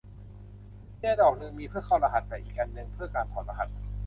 [0.83, 3.67] กุญแจดอกหนึ่งมีเพื่อเข้ารหัส แต่อีกอันหนึ่งเพื่อการถอดรหัส